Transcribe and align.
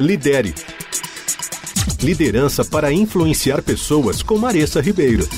Lidere. 0.00 0.54
Liderança 2.02 2.64
para 2.64 2.92
influenciar 2.92 3.62
pessoas 3.62 4.22
com 4.22 4.38
Maressa 4.38 4.80
Ribeiro. 4.80 5.28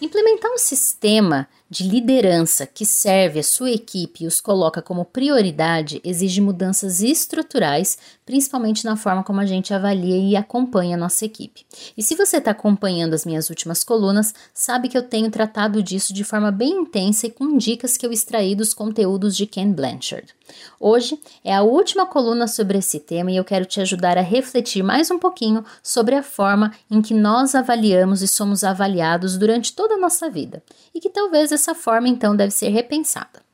Implementar 0.00 0.50
um 0.50 0.58
sistema 0.58 1.46
de 1.70 1.84
liderança 1.84 2.66
que 2.66 2.84
serve 2.84 3.40
a 3.40 3.42
sua 3.42 3.70
equipe 3.70 4.24
e 4.24 4.26
os 4.26 4.40
coloca 4.40 4.82
como 4.82 5.04
prioridade 5.04 6.00
exige 6.04 6.40
mudanças 6.40 7.00
estruturais, 7.00 7.96
principalmente 8.24 8.84
na 8.84 8.96
forma 8.96 9.24
como 9.24 9.40
a 9.40 9.46
gente 9.46 9.72
avalia 9.72 10.16
e 10.16 10.36
acompanha 10.36 10.96
a 10.96 10.98
nossa 10.98 11.24
equipe. 11.24 11.66
E 11.96 12.02
se 12.02 12.14
você 12.14 12.36
está 12.36 12.50
acompanhando 12.50 13.14
as 13.14 13.24
minhas 13.24 13.48
últimas 13.48 13.82
colunas, 13.82 14.34
sabe 14.52 14.88
que 14.88 14.96
eu 14.96 15.02
tenho 15.02 15.30
tratado 15.30 15.82
disso 15.82 16.12
de 16.12 16.22
forma 16.22 16.52
bem 16.52 16.82
intensa 16.82 17.26
e 17.26 17.30
com 17.30 17.56
dicas 17.56 17.96
que 17.96 18.06
eu 18.06 18.12
extraí 18.12 18.54
dos 18.54 18.74
conteúdos 18.74 19.34
de 19.34 19.46
Ken 19.46 19.72
Blanchard. 19.72 20.34
Hoje 20.78 21.18
é 21.42 21.54
a 21.54 21.62
última 21.62 22.04
coluna 22.04 22.46
sobre 22.46 22.78
esse 22.78 23.00
tema 23.00 23.30
e 23.30 23.36
eu 23.36 23.44
quero 23.44 23.64
te 23.64 23.80
ajudar 23.80 24.18
a 24.18 24.20
refletir 24.20 24.82
mais 24.82 25.10
um 25.10 25.18
pouquinho 25.18 25.64
sobre 25.82 26.14
a 26.14 26.22
forma 26.22 26.72
em 26.90 27.00
que 27.00 27.14
nós 27.14 27.54
avaliamos 27.54 28.20
e 28.20 28.28
somos 28.28 28.62
avaliados 28.62 29.38
durante 29.38 29.72
toda 29.72 29.94
a 29.94 29.98
nossa 29.98 30.28
vida 30.28 30.62
e 30.94 31.00
que 31.00 31.08
talvez 31.08 31.50
essa 31.54 31.74
forma 31.74 32.08
então 32.08 32.36
deve 32.36 32.50
ser 32.50 32.68
repensada. 32.68 33.44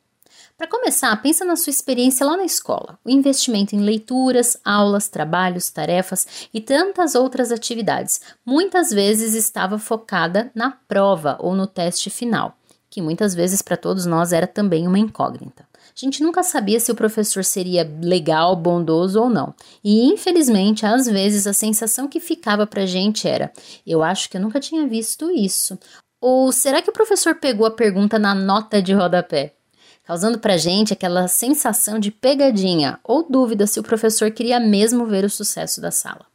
Para 0.61 0.67
começar, 0.67 1.19
pensa 1.23 1.43
na 1.43 1.55
sua 1.55 1.71
experiência 1.71 2.23
lá 2.23 2.37
na 2.37 2.45
escola. 2.45 2.99
O 3.03 3.09
investimento 3.09 3.75
em 3.75 3.79
leituras, 3.79 4.55
aulas, 4.63 5.07
trabalhos, 5.07 5.71
tarefas 5.71 6.47
e 6.53 6.61
tantas 6.61 7.15
outras 7.15 7.51
atividades 7.51 8.21
muitas 8.45 8.91
vezes 8.91 9.33
estava 9.33 9.79
focada 9.79 10.51
na 10.53 10.69
prova 10.69 11.35
ou 11.39 11.55
no 11.55 11.65
teste 11.65 12.11
final, 12.11 12.55
que 12.91 13.01
muitas 13.01 13.33
vezes 13.33 13.63
para 13.63 13.75
todos 13.75 14.05
nós 14.05 14.31
era 14.31 14.45
também 14.45 14.87
uma 14.87 14.99
incógnita. 14.99 15.65
A 15.73 15.99
gente 15.99 16.21
nunca 16.21 16.43
sabia 16.43 16.79
se 16.79 16.91
o 16.91 16.95
professor 16.95 17.43
seria 17.43 17.91
legal, 18.01 18.55
bondoso 18.55 19.19
ou 19.19 19.31
não. 19.31 19.55
E 19.83 20.05
infelizmente, 20.05 20.85
às 20.85 21.07
vezes 21.07 21.47
a 21.47 21.53
sensação 21.53 22.07
que 22.07 22.19
ficava 22.19 22.67
pra 22.67 22.85
gente 22.85 23.27
era: 23.27 23.51
eu 23.85 24.03
acho 24.03 24.29
que 24.29 24.37
eu 24.37 24.41
nunca 24.41 24.59
tinha 24.59 24.87
visto 24.87 25.31
isso. 25.31 25.75
Ou 26.21 26.51
será 26.51 26.83
que 26.83 26.89
o 26.89 26.93
professor 26.93 27.33
pegou 27.33 27.65
a 27.65 27.71
pergunta 27.71 28.19
na 28.19 28.35
nota 28.35 28.79
de 28.79 28.93
rodapé? 28.93 29.55
Causando 30.03 30.37
pra 30.37 30.55
gente 30.55 30.93
aquela 30.93 31.27
sensação 31.27 31.97
de 31.97 32.11
pegadinha 32.11 32.99
ou 33.03 33.27
dúvida 33.27 33.65
se 33.65 33.79
o 33.79 33.83
professor 33.83 34.29
queria 34.29 34.59
mesmo 34.59 35.07
ver 35.07 35.25
o 35.25 35.29
sucesso 35.29 35.81
da 35.81 35.89
sala. 35.89 36.25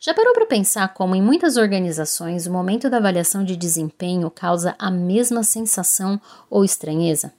Já 0.00 0.14
parou 0.14 0.32
para 0.32 0.46
pensar 0.46 0.94
como 0.94 1.14
em 1.14 1.20
muitas 1.20 1.58
organizações 1.58 2.46
o 2.46 2.52
momento 2.52 2.88
da 2.88 2.96
avaliação 2.96 3.44
de 3.44 3.56
desempenho 3.56 4.30
causa 4.30 4.74
a 4.78 4.90
mesma 4.90 5.42
sensação 5.42 6.18
ou 6.48 6.64
estranheza? 6.64 7.32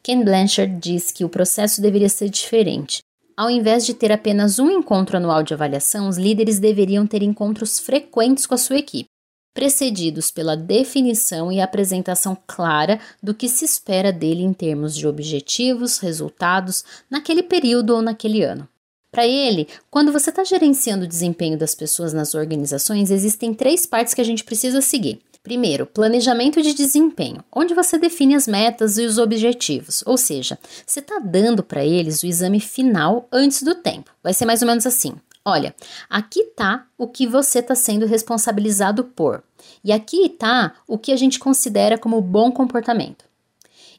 Ken 0.00 0.22
Blanchard 0.22 0.78
diz 0.80 1.10
que 1.10 1.24
o 1.24 1.28
processo 1.28 1.80
deveria 1.80 2.08
ser 2.08 2.28
diferente. 2.28 3.02
Ao 3.36 3.50
invés 3.50 3.84
de 3.84 3.94
ter 3.94 4.12
apenas 4.12 4.58
um 4.58 4.70
encontro 4.70 5.16
anual 5.16 5.42
de 5.42 5.54
avaliação, 5.54 6.08
os 6.08 6.18
líderes 6.18 6.60
deveriam 6.60 7.06
ter 7.06 7.22
encontros 7.22 7.80
frequentes 7.80 8.46
com 8.46 8.54
a 8.54 8.58
sua 8.58 8.76
equipe, 8.76 9.08
precedidos 9.54 10.30
pela 10.30 10.56
definição 10.56 11.50
e 11.52 11.60
apresentação 11.60 12.36
clara 12.46 12.98
do 13.22 13.34
que 13.34 13.48
se 13.48 13.64
espera 13.64 14.12
dele 14.12 14.42
em 14.42 14.52
termos 14.52 14.96
de 14.96 15.06
objetivos, 15.06 15.98
resultados, 15.98 16.84
naquele 17.10 17.42
período 17.42 17.94
ou 17.94 18.02
naquele 18.02 18.42
ano. 18.42 18.68
Para 19.10 19.26
ele, 19.26 19.68
quando 19.90 20.10
você 20.10 20.30
está 20.30 20.42
gerenciando 20.42 21.04
o 21.04 21.08
desempenho 21.08 21.58
das 21.58 21.74
pessoas 21.74 22.14
nas 22.14 22.34
organizações, 22.34 23.10
existem 23.10 23.52
três 23.52 23.84
partes 23.84 24.14
que 24.14 24.22
a 24.22 24.24
gente 24.24 24.42
precisa 24.42 24.80
seguir. 24.80 25.20
Primeiro, 25.42 25.84
planejamento 25.86 26.62
de 26.62 26.72
desempenho, 26.72 27.44
onde 27.52 27.74
você 27.74 27.98
define 27.98 28.36
as 28.36 28.46
metas 28.46 28.96
e 28.96 29.04
os 29.04 29.18
objetivos, 29.18 30.02
ou 30.06 30.16
seja, 30.16 30.56
você 30.86 31.00
está 31.00 31.18
dando 31.18 31.64
para 31.64 31.84
eles 31.84 32.22
o 32.22 32.26
exame 32.26 32.60
final 32.60 33.28
antes 33.30 33.62
do 33.62 33.74
tempo. 33.74 34.12
Vai 34.22 34.32
ser 34.32 34.46
mais 34.46 34.62
ou 34.62 34.68
menos 34.68 34.86
assim: 34.86 35.14
olha, 35.44 35.74
aqui 36.08 36.40
está 36.40 36.86
o 36.96 37.06
que 37.06 37.26
você 37.26 37.58
está 37.58 37.74
sendo 37.74 38.06
responsabilizado 38.06 39.04
por, 39.04 39.42
e 39.84 39.92
aqui 39.92 40.26
está 40.26 40.74
o 40.86 40.98
que 40.98 41.12
a 41.12 41.16
gente 41.16 41.38
considera 41.38 41.98
como 41.98 42.20
bom 42.20 42.50
comportamento. 42.50 43.24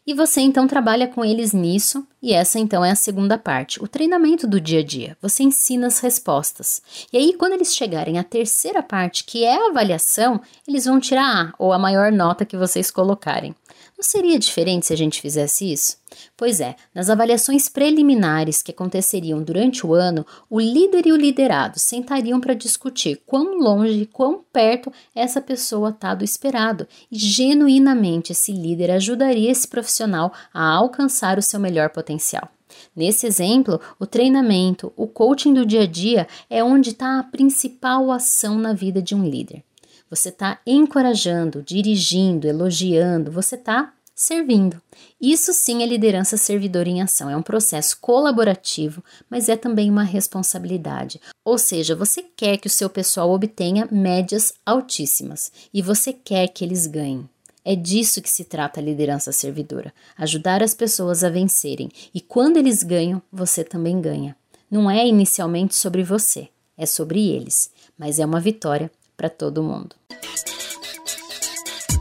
E 0.05 0.13
você 0.13 0.41
então 0.41 0.67
trabalha 0.67 1.07
com 1.07 1.23
eles 1.23 1.53
nisso, 1.53 2.05
e 2.23 2.31
essa 2.31 2.57
então 2.57 2.85
é 2.85 2.91
a 2.91 2.95
segunda 2.95 3.37
parte, 3.37 3.83
o 3.83 3.87
treinamento 3.87 4.47
do 4.47 4.61
dia 4.61 4.79
a 4.79 4.83
dia. 4.83 5.17
Você 5.21 5.43
ensina 5.43 5.87
as 5.87 5.99
respostas. 5.99 6.81
E 7.11 7.17
aí, 7.17 7.33
quando 7.33 7.51
eles 7.51 7.75
chegarem 7.75 8.17
à 8.17 8.23
terceira 8.23 8.81
parte, 8.81 9.25
que 9.25 9.43
é 9.43 9.53
a 9.53 9.67
avaliação, 9.67 10.39
eles 10.65 10.85
vão 10.85 11.01
tirar 11.01 11.49
A, 11.49 11.53
ou 11.59 11.73
a 11.73 11.77
maior 11.77 12.13
nota 12.13 12.45
que 12.45 12.55
vocês 12.55 12.89
colocarem. 12.89 13.53
Não 13.97 14.03
seria 14.03 14.39
diferente 14.39 14.85
se 14.85 14.93
a 14.93 14.97
gente 14.97 15.19
fizesse 15.21 15.71
isso? 15.71 15.97
Pois 16.35 16.59
é, 16.59 16.75
nas 16.93 17.09
avaliações 17.09 17.69
preliminares 17.69 18.61
que 18.61 18.71
aconteceriam 18.71 19.41
durante 19.41 19.85
o 19.85 19.93
ano, 19.93 20.25
o 20.49 20.59
líder 20.59 21.07
e 21.07 21.11
o 21.11 21.15
liderado 21.15 21.79
sentariam 21.79 22.39
para 22.39 22.53
discutir 22.53 23.21
quão 23.25 23.57
longe 23.57 24.01
e 24.01 24.05
quão 24.05 24.43
perto 24.51 24.91
essa 25.15 25.41
pessoa 25.41 25.89
está 25.89 26.13
do 26.13 26.23
esperado, 26.23 26.87
e 27.11 27.17
genuinamente 27.17 28.31
esse 28.31 28.51
líder 28.51 28.91
ajudaria 28.91 29.51
esse 29.51 29.67
profissional 29.67 30.33
a 30.53 30.67
alcançar 30.69 31.37
o 31.37 31.41
seu 31.41 31.59
melhor 31.59 31.89
potencial. 32.13 32.49
Nesse 32.95 33.27
exemplo, 33.27 33.79
o 33.99 34.05
treinamento, 34.05 34.91
o 34.95 35.07
coaching 35.07 35.53
do 35.53 35.65
dia 35.65 35.83
a 35.83 35.87
dia 35.87 36.27
é 36.49 36.63
onde 36.63 36.89
está 36.89 37.19
a 37.19 37.23
principal 37.23 38.11
ação 38.11 38.57
na 38.57 38.73
vida 38.73 39.01
de 39.01 39.13
um 39.13 39.27
líder. 39.27 39.63
Você 40.09 40.29
está 40.29 40.59
encorajando, 40.65 41.61
dirigindo, 41.61 42.47
elogiando, 42.47 43.31
você 43.31 43.55
está 43.55 43.93
servindo. 44.15 44.79
Isso 45.19 45.53
sim 45.53 45.81
é 45.81 45.85
liderança 45.85 46.37
servidora 46.37 46.87
em 46.87 47.01
ação. 47.01 47.29
É 47.29 47.37
um 47.37 47.41
processo 47.41 47.97
colaborativo, 47.99 49.03
mas 49.29 49.49
é 49.49 49.55
também 49.55 49.89
uma 49.89 50.03
responsabilidade. 50.03 51.19
Ou 51.43 51.57
seja, 51.57 51.95
você 51.95 52.23
quer 52.35 52.57
que 52.57 52.67
o 52.67 52.71
seu 52.71 52.89
pessoal 52.89 53.31
obtenha 53.31 53.87
médias 53.91 54.53
altíssimas 54.65 55.51
e 55.73 55.81
você 55.81 56.13
quer 56.13 56.47
que 56.47 56.63
eles 56.63 56.85
ganhem. 56.85 57.27
É 57.65 57.75
disso 57.75 58.21
que 58.21 58.29
se 58.29 58.43
trata 58.43 58.79
a 58.79 58.83
liderança 58.83 59.31
servidora: 59.31 59.93
ajudar 60.17 60.61
as 60.61 60.73
pessoas 60.73 61.23
a 61.23 61.29
vencerem. 61.29 61.89
E 62.13 62.19
quando 62.19 62.57
eles 62.57 62.83
ganham, 62.83 63.21
você 63.31 63.63
também 63.63 64.01
ganha. 64.01 64.35
Não 64.69 64.89
é 64.89 65.07
inicialmente 65.07 65.75
sobre 65.75 66.03
você, 66.03 66.49
é 66.77 66.85
sobre 66.85 67.29
eles, 67.29 67.69
mas 67.97 68.19
é 68.19 68.25
uma 68.25 68.39
vitória 68.39 68.91
para 69.15 69.29
todo 69.29 69.63
mundo. 69.63 69.95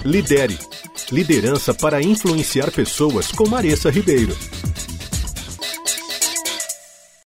Lidere. 0.04 0.58
Liderança 1.12 1.74
para 1.74 2.02
influenciar 2.02 2.72
pessoas 2.72 3.30
com 3.30 3.46
Maressa 3.46 3.90
Ribeiro. 3.90 4.34